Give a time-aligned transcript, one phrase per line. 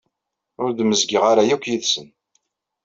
[0.63, 2.07] Ur d-mezgeɣ ara akk yid-sen.